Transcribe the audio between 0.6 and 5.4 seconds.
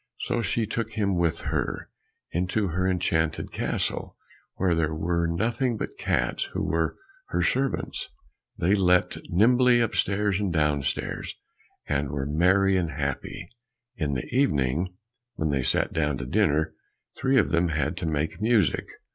took him with her into her enchanted castle, where there were